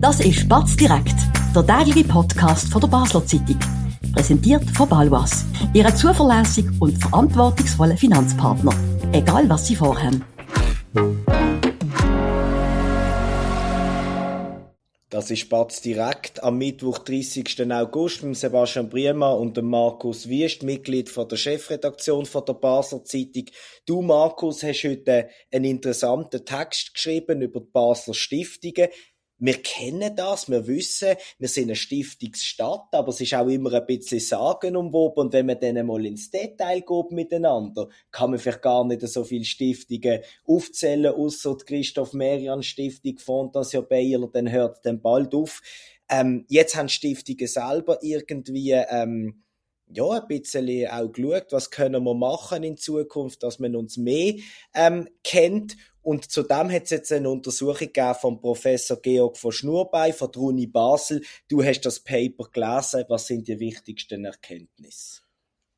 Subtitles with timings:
[0.00, 1.14] Das ist Batz direkt,
[1.54, 3.58] der tägliche Podcast von der Basler Zeitung.
[4.14, 8.72] Präsentiert von Balwas, Ihrem zuverlässigen und verantwortungsvollen Finanzpartner.
[9.12, 10.24] Egal was Sie vorhaben.
[15.10, 17.70] Das ist Batz direkt am Mittwoch, 30.
[17.70, 23.04] August mit Sebastian Briemer und dem Markus Wiest, Mitglied von der Chefredaktion von der Basler
[23.04, 23.46] Zeitung.
[23.84, 28.88] Du, Markus, hast heute einen interessanten Text geschrieben über die Basler Stiftungen
[29.40, 33.86] wir kennen das, wir wissen, wir sind eine Stiftungsstadt, aber es ist auch immer ein
[33.86, 38.84] bisschen sagenumwoben und wenn man dann mal ins Detail geht miteinander, kann man vielleicht gar
[38.84, 45.00] nicht so viele Stiftungen aufzählen, außer die Christoph Merian Stiftung, Fondation Bayer, dann hört dann
[45.00, 45.62] bald auf.
[46.08, 49.42] Ähm, jetzt haben Stiftungen selber irgendwie ähm,
[49.92, 54.34] ja, ein bisschen auch geschaut, was können wir machen in Zukunft, dass man uns mehr
[54.74, 60.32] ähm, kennt und zudem hat es jetzt eine Untersuchung vom Professor Georg von Schnurbein von
[60.32, 61.22] der Uni Basel.
[61.48, 63.04] Du hast das Paper gelesen.
[63.08, 65.20] Was sind die wichtigsten Erkenntnisse?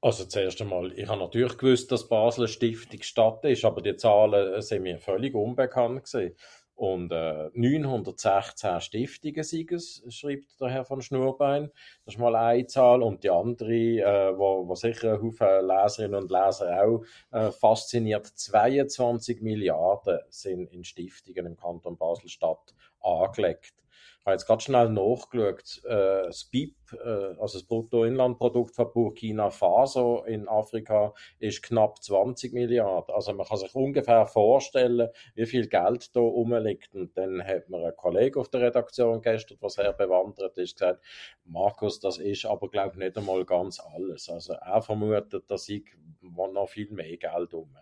[0.00, 4.60] Also zuerst einmal, ich habe natürlich gewusst, dass Basel eine Stiftungsstadt ist, aber die Zahlen
[4.60, 6.34] sind mir völlig unbekannt gewesen.
[6.82, 11.70] Und äh, 916 Stiftungen sind es, schreibt der Herr von Schnurbein.
[12.04, 13.04] Das ist mal eine Zahl.
[13.04, 18.26] Und die andere, äh, wo, wo sicher ein Haufen Leserinnen und Leser auch äh, fasziniert,
[18.26, 23.81] 22 Milliarden sind in Stiftungen im Kanton Basel-Stadt angelegt.
[24.20, 25.82] Ich habe jetzt gerade schnell nachgeschaut.
[25.84, 32.52] Äh, das BIP, äh, also das Bruttoinlandprodukt von Burkina Faso in Afrika, ist knapp 20
[32.52, 33.14] Milliarden.
[33.14, 36.94] Also man kann sich ungefähr vorstellen, wie viel Geld da rumliegt.
[36.94, 41.02] Und dann hat mir ein Kollege auf der Redaktion gestern, was sehr bewandert ist, gesagt,
[41.44, 44.28] Markus, das ist aber, glaube ich, nicht einmal ganz alles.
[44.28, 45.84] Also er vermutet, dass ich
[46.20, 47.76] noch viel mehr Geld um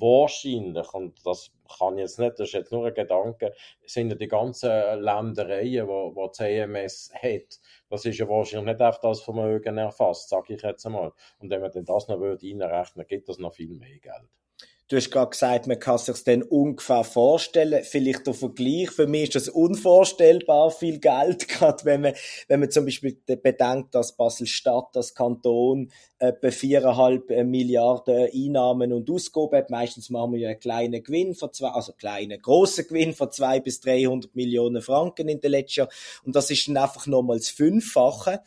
[0.00, 3.52] wahrscheinlich, und das kann jetzt nicht, das ist jetzt nur ein Gedanke,
[3.86, 4.70] sind ja die ganzen
[5.00, 10.62] Ländereien, wo CMS hat, das ist ja wahrscheinlich nicht auf das Vermögen erfasst, sage ich
[10.62, 11.12] jetzt einmal.
[11.38, 12.46] Und wenn man denn das noch würde
[13.06, 14.28] gibt das noch viel mehr Geld.
[14.90, 17.84] Du hast gerade gesagt, man kann sich dann ungefähr vorstellen.
[17.84, 18.90] Vielleicht der Vergleich.
[18.90, 22.14] Für mich ist das unvorstellbar viel Geld, gerade wenn man,
[22.48, 29.08] wenn man zum Beispiel bedenkt, dass Basel-Stadt, das Kanton, etwa viereinhalb äh, Milliarden Einnahmen und
[29.08, 29.70] Ausgaben hat.
[29.70, 33.30] Meistens machen wir ja einen kleinen Gewinn von zwei, also einen kleinen, grossen Gewinn von
[33.30, 35.90] zwei bis 300 Millionen Franken in den letzten Jahren.
[36.24, 38.40] Und das ist dann einfach nochmals Fünffache.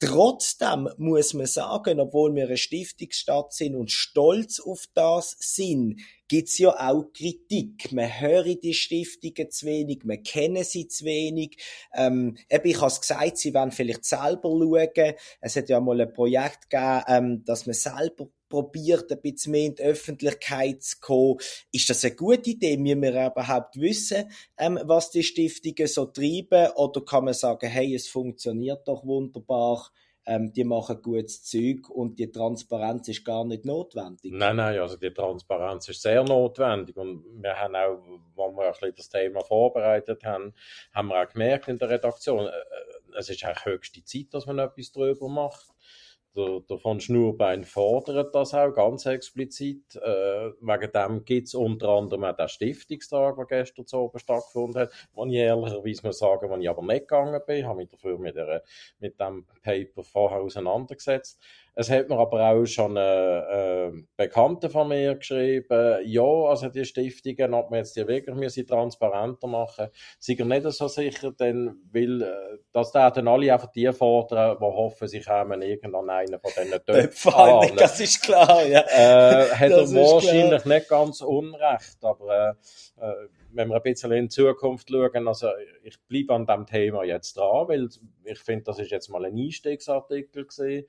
[0.00, 6.58] Trotzdem muss man sagen, obwohl wir eine Stiftungsstadt sind und stolz auf das sind, gibt's
[6.58, 7.92] ja auch Kritik.
[7.92, 11.58] Man höre die Stiftungen zu wenig, man kenne sie zu wenig.
[11.94, 15.14] Ähm, eben, ich habe es gesagt, sie wollen vielleicht selber schauen.
[15.40, 19.66] Es hat ja mal ein Projekt gegeben, ähm, dass man selber probiert, ein bisschen mehr
[19.66, 21.38] in die Öffentlichkeit zu kommen.
[21.72, 22.76] Ist das eine gute Idee?
[22.76, 26.70] Müssen wir überhaupt wissen, ähm, was die Stiftungen so treiben?
[26.76, 29.90] Oder kann man sagen, hey, es funktioniert doch wunderbar,
[30.24, 34.32] ähm, die machen gutes Zeug und die Transparenz ist gar nicht notwendig.
[34.32, 37.98] Nein, nein, also die Transparenz ist sehr notwendig und wir haben auch,
[38.36, 40.54] als wir ein bisschen das Thema vorbereitet haben,
[40.92, 44.46] haben wir auch gemerkt in der Redaktion, äh, äh, es ist eigentlich höchste Zeit, dass
[44.46, 45.73] man etwas darüber macht
[46.36, 49.96] der, der von Schnurbein fordert das auch ganz explizit.
[49.96, 54.82] Äh, wegen dem gibt es unter anderem auch den Stiftungstag, der gestern zu oben stattgefunden
[54.82, 58.18] hat, wo ich ehrlicherweise muss sagen, wo ich aber nicht gegangen bin, habe mich dafür
[58.18, 58.62] mit, der,
[58.98, 61.40] mit dem Paper vorher auseinandergesetzt.
[61.76, 66.84] Es hat mir aber auch schon äh, äh, Bekannte von mir geschrieben, ja, also die
[66.84, 69.88] Stiftungen, ob wir jetzt die wirklich müssen transparenter machen,
[70.20, 74.56] sind ich nicht so sicher, denn weil, äh, dass da dann alle einfach die fordern,
[74.60, 78.80] die hoffen, sie kommen irgendwann einen von diesen Töpfen Das ist klar, ja.
[78.80, 80.78] Äh, hat er wahrscheinlich klar.
[80.78, 82.56] nicht ganz unrecht, aber
[83.00, 85.48] äh, äh, wenn wir ein bisschen in die Zukunft schauen, also
[85.82, 87.88] ich bleibe an dem Thema jetzt dran, weil
[88.24, 90.86] ich finde, das ist jetzt mal ein Einstiegsartikel gewesen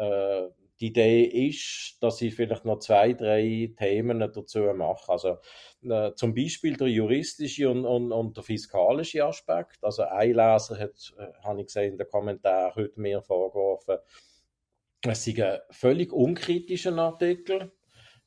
[0.00, 0.48] äh,
[0.80, 5.12] die Idee ist, dass ich vielleicht noch zwei, drei Themen dazu mache.
[5.12, 5.38] Also
[5.82, 9.78] äh, zum Beispiel der juristische und, und, und, der fiskalische Aspekt.
[9.82, 13.98] Also ein Leser hat, äh, habe ich gesehen in den Kommentaren heute mir vorgeworfen,
[15.02, 17.72] es sei ein völlig unkritischer Artikel.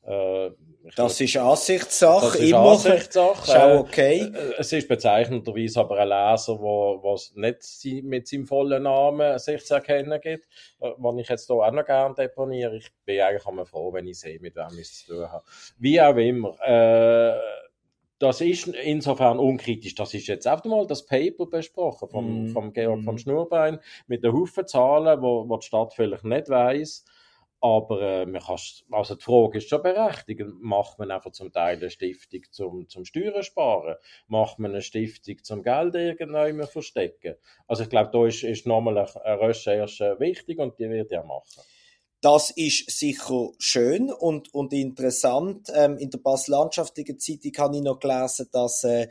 [0.06, 0.50] Äh,
[0.96, 2.26] das ist Ansichtssache.
[2.26, 2.72] Das ist immer.
[2.72, 3.50] Ansichtssache.
[3.50, 4.20] Ist auch okay.
[4.20, 9.38] Äh, äh, es ist bezeichnenderweise aber ein Leser, wo, was nicht mit seinem vollen Namen
[9.38, 10.46] sich zu erkennen gibt,
[10.78, 12.76] was ich jetzt hier auch noch gerne deponiere.
[12.76, 15.44] Ich bin eigentlich immer froh, wenn ich sehe, mit wem ich es zu tun habe.
[15.78, 16.54] Wie auch immer.
[16.60, 17.38] Äh,
[18.18, 19.94] das ist insofern unkritisch.
[19.94, 22.48] Das ist jetzt einfach mal das Paper besprochen vom, mm.
[22.48, 23.04] vom Georg mm.
[23.04, 27.04] von Schnurbein mit den Haufen Zahlen, wo, wo die Stadt vielleicht nicht weiß
[27.64, 30.42] Aber äh, man also die Frage ist schon berechtigt.
[30.60, 33.96] Macht man einfach zum Teil eine Stiftung zum, zum Steuern sparen?
[34.26, 37.36] Macht man eine Stiftung zum Geld irgendwann verstecken?
[37.66, 41.62] Also ich glaube, da ist, ist nochmal eine Recherche wichtig und die wird ja machen.
[42.20, 45.72] Das ist sicher schön und, und interessant.
[45.74, 49.08] Ähm, in der Basel-Landschaftlichen Zeitung habe ich noch gelesen, dass äh,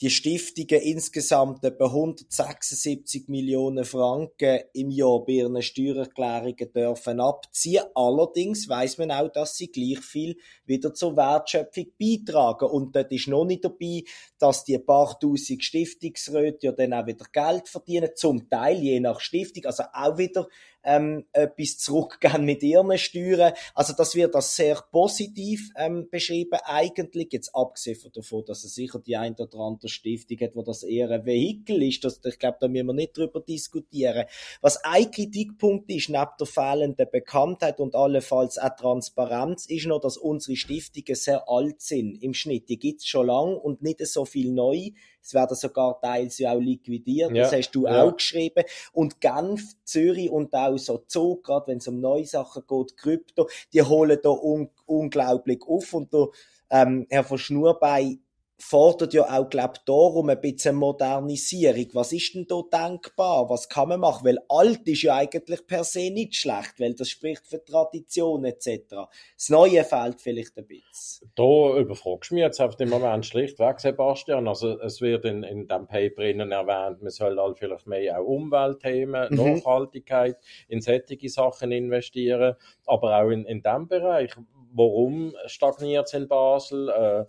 [0.00, 7.82] die Stiftungen insgesamt etwa 176 Millionen Franken im Jahr bei ihren Steuererklärungen dürfen abziehen.
[7.96, 10.36] Allerdings weiß man auch, dass sie gleich viel
[10.66, 12.66] wieder zur Wertschöpfung beitragen.
[12.66, 14.04] Und dort ist noch nicht dabei,
[14.38, 19.18] dass die paar tausend Stiftungsräte ja dann auch wieder Geld verdienen, zum Teil je nach
[19.18, 20.46] Stiftung, also auch wieder
[20.84, 23.52] ähm, etwas zurückgeben mit ihren Steuern.
[23.74, 28.98] Also das wird als sehr positiv ähm, beschrieben eigentlich, jetzt abgesehen davon, dass es sicher
[28.98, 32.04] die ein oder andere Stiftung hat, wo das eher ein Vehikel ist.
[32.04, 34.26] Das, ich glaube, da müssen wir nicht drüber diskutieren.
[34.60, 40.16] Was ein Kritikpunkt ist, neben der fehlenden Bekanntheit und allenfalls auch Transparenz, ist noch, dass
[40.16, 42.68] unsere Stiftungen sehr alt sind im Schnitt.
[42.68, 44.90] Die gibt's schon lang und nicht so viel neu.
[45.20, 47.32] Es werden sogar teils ja auch liquidiert.
[47.32, 47.42] Ja.
[47.42, 48.02] Das hast du ja.
[48.02, 48.64] auch geschrieben.
[48.92, 53.48] Und Genf, Zürich und auch so Zug, gerade wenn es um neue Sachen geht, Krypto,
[53.72, 55.94] die holen da un unglaublich auf.
[55.94, 56.28] Und der
[56.70, 58.20] ähm, Herr von Schnurbein
[58.60, 61.86] fordert ja auch, glaub, darum ein bisschen Modernisierung.
[61.92, 63.48] Was ist denn da denkbar?
[63.48, 64.26] Was kann man machen?
[64.26, 69.08] Weil alt ist ja eigentlich per se nicht schlecht, weil das spricht für Tradition etc.
[69.36, 71.30] Das Neue fehlt vielleicht ein bisschen.
[71.36, 74.48] Da überfragst du mich jetzt auf den Moment schlichtweg, Sebastian.
[74.48, 78.24] Also es wird in, in dem Paper innen erwähnt, man soll halt vielleicht mehr auch
[78.24, 79.36] Umweltthemen, mhm.
[79.36, 80.36] Nachhaltigkeit,
[80.68, 82.56] in solche Sachen investieren,
[82.86, 84.34] aber auch in, in dem Bereich
[84.72, 87.24] warum stagniert es in Basel, äh,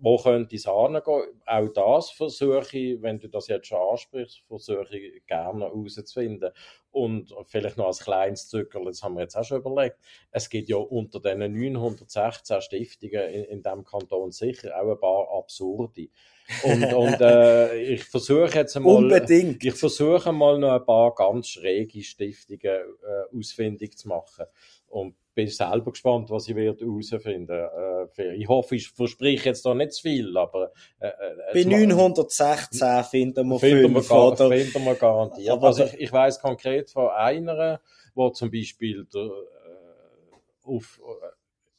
[0.00, 1.42] wo könnte es hingehen.
[1.46, 6.52] Auch das versuche ich, wenn du das jetzt schon ansprichst, versuche ich gerne herauszufinden.
[6.90, 9.96] Und vielleicht noch als kleines Zückerl, das haben wir jetzt auch schon überlegt,
[10.30, 15.28] es gibt ja unter den 916 Stiftungen in, in diesem Kanton sicher auch ein paar
[15.38, 16.08] absurde.
[16.62, 19.62] Und, und äh, ich versuche jetzt einmal, Unbedingt.
[19.64, 24.46] ich versuche mal noch ein paar ganz schräge Stiftungen äh, ausfindig zu machen.
[24.88, 27.68] Und bin selber gespannt, was ich werde herausfinden
[28.16, 30.72] äh, Ich hoffe, ich verspreche jetzt da nicht zu viel, aber...
[30.98, 34.50] Äh, äh Bei 916 finden wir finden fünf, wir, oder?
[34.50, 35.50] Finden wir garantiert.
[35.50, 37.80] Aber, also ich, ich weiss konkret von einer,
[38.14, 39.28] wo zum Beispiel der, äh,
[40.64, 41.00] auf,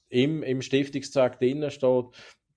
[0.07, 2.05] im, im Stiftungszweck drinnen steht,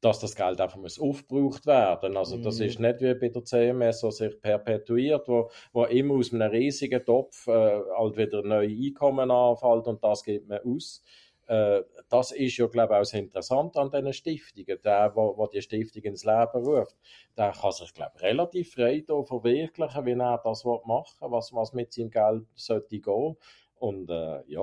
[0.02, 2.16] dass das Geld einfach muss aufgebraucht werden.
[2.16, 2.62] Also das mm.
[2.62, 7.04] ist nicht wie bei der CMS, was sich perpetuiert, wo, wo immer aus einem riesigen
[7.04, 11.02] Topf äh, halt wieder neue Einkommen anfällt und das gibt man aus.
[11.46, 14.78] Äh, das ist ja, glaube ich, auch interessant an diesen Stiftungen.
[14.84, 16.96] Der, wo, wo die Stiftung ins Leben ruft,
[17.38, 21.52] der kann sich, glaube ich, relativ frei da verwirklichen, wie er das machen will, was,
[21.52, 23.37] was mit seinem Geld sollte gehen.
[23.76, 24.62] Und äh, ja,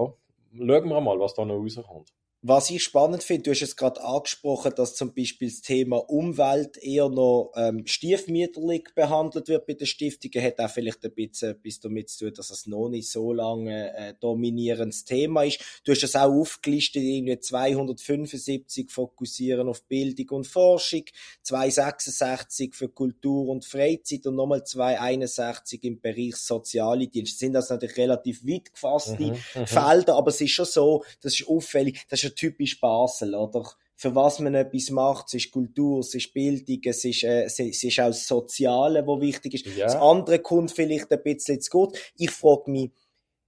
[0.53, 2.13] schauen wir mal, was da noch rauskommt.
[2.41, 6.77] Was ich spannend finde, du hast es gerade angesprochen, dass zum Beispiel das Thema Umwelt
[6.77, 11.81] eher noch ähm, stiefmütterlich behandelt wird bei den Stiftungen, hat auch vielleicht ein bisschen etwas
[11.81, 15.59] damit zu tun, dass es noch nicht so lange äh, dominierendes Thema ist.
[15.83, 21.03] Du hast es auch aufgelistet, irgendwie 275 fokussieren auf Bildung und Forschung,
[21.43, 27.33] 266 für Kultur und Freizeit und nochmal 261 im Bereich soziale Dienste.
[27.33, 31.03] Das sind das natürlich relativ weit gefasste mhm, mhm, Felder, aber es ist schon so,
[31.19, 33.69] das ist auffällig, das ist ja typisch Basel, oder?
[33.95, 37.59] Für was man etwas macht, es ist Kultur, es ist Bildung, es ist, äh, es
[37.59, 39.65] ist auch das Soziale, was wichtig ist.
[39.75, 39.87] Ja.
[39.87, 41.97] Das andere kommt vielleicht ein bisschen zu gut.
[42.15, 42.91] Ich frage mich,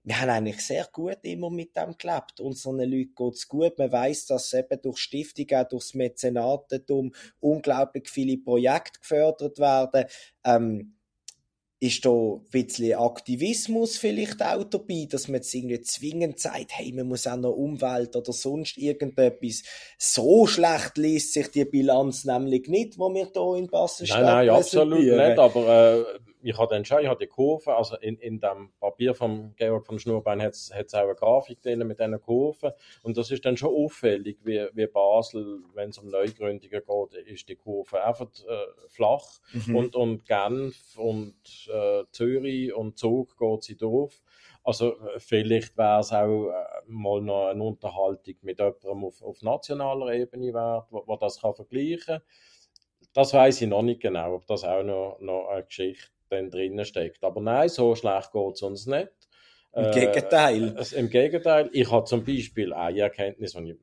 [0.04, 2.40] wir haben eigentlich sehr gut immer mit dem gelebt.
[2.40, 3.78] Unseren Leuten geht es gut.
[3.78, 10.04] Man weiß, dass eben durch Stiftungen, durchs Mäzenatentum unglaublich viele Projekte gefördert werden.
[10.44, 10.96] Ähm,
[11.82, 16.92] ist da ein bisschen Aktivismus vielleicht auch dabei, dass man jetzt irgendwie zwingend sagt, hey,
[16.92, 19.64] man muss auch noch Umwelt oder sonst irgendetwas.
[19.98, 24.50] So schlecht liest sich die Bilanz nämlich nicht, wo wir hier in Bassenstadt Nein, nein,
[24.50, 28.40] absolut nicht, aber äh, ich habe dann schon, ich habe die Kurven, also in, in
[28.40, 32.72] dem Papier von Georg von Schnurbein hat es auch eine Grafik drin mit diesen Kurven
[33.02, 37.48] und das ist dann schon auffällig, wie, wie Basel, wenn es um Neugründungen geht, ist
[37.48, 39.76] die Kurve einfach äh, flach mhm.
[39.76, 41.34] und, und Genf und
[41.72, 44.22] äh, Zürich und Zug geht sie drauf.
[44.64, 49.42] Also äh, vielleicht wäre es auch äh, mal noch eine Unterhaltung mit jemandem auf, auf
[49.42, 52.22] nationaler Ebene wert, wo, wo das kann vergleichen kann.
[53.12, 56.84] Das weiß ich noch nicht genau, ob das auch noch, noch eine Geschichte dann drinnen
[56.84, 57.22] steckt.
[57.24, 59.10] Aber nein, so schlecht geht es uns nicht.
[59.74, 60.76] Im Gegenteil.
[60.76, 61.70] Äh, Im Gegenteil.
[61.72, 63.76] Ich habe zum Beispiel eine Erkenntnis, die ich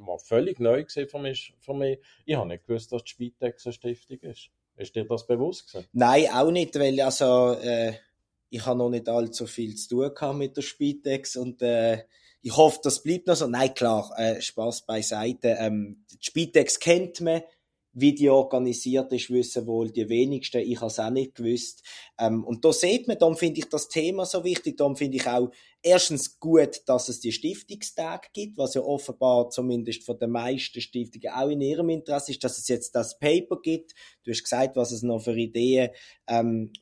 [0.00, 1.98] mal völlig neu gesehen für mich, für mich.
[2.24, 4.50] Ich habe nicht gewusst, dass die Spitex eine Stiftung ist.
[4.76, 5.88] Ist dir das bewusst gewesen?
[5.92, 7.94] Nein, auch nicht, weil also, äh,
[8.50, 12.04] ich habe noch nicht allzu viel zu tun mit der Spitex und äh,
[12.42, 13.46] ich hoffe, das bleibt noch so.
[13.46, 15.56] Nein, klar, äh, Spaß beiseite.
[15.58, 17.42] Ähm, die Spitex kennt man,
[17.98, 20.58] wie die organisiert ist, wissen wohl die wenigsten.
[20.58, 21.82] Ich habe es auch nicht gewusst.
[22.18, 24.76] Ähm, und da sieht man, darum finde ich das Thema so wichtig.
[24.76, 25.50] Darum finde ich auch
[25.82, 31.32] erstens gut, dass es die Stiftungstage gibt, was ja offenbar zumindest von den meisten Stiftungen
[31.32, 33.94] auch in ihrem Interesse ist, dass es jetzt das Paper gibt.
[34.24, 35.88] Du hast gesagt, was es noch für Ideen
[36.26, 36.72] ähm,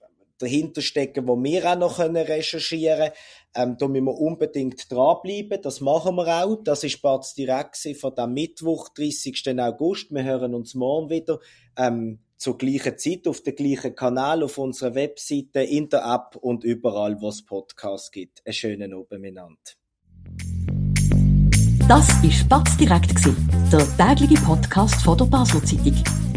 [0.45, 3.13] dahinter stecken, wo wir auch noch recherchieren können.
[3.57, 5.63] Ähm, da müssen wir unbedingt dranbleiben.
[5.63, 6.63] Das machen wir auch.
[6.63, 9.59] Das ist Batz direkt von dem Mittwoch, 30.
[9.61, 10.11] August.
[10.11, 11.39] Wir hören uns morgen wieder.
[11.77, 16.65] Ähm, zur gleichen Zeit auf dem gleichen Kanal, auf unserer Webseite, in der App und
[16.65, 18.43] überall, wo es Podcasts gibt.
[18.45, 19.57] Einen schönen Abend miteinander.
[21.89, 23.15] Das war Spatz direkt,
[23.73, 26.24] der tägliche Podcast von der Basel Zeitung.